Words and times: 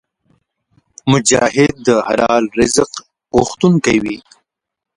مجاهد 1.11 1.73
د 1.87 1.89
حلال 2.07 2.43
رزق 2.59 2.91
غوښتونکی 3.35 3.97
وي. 4.03 4.17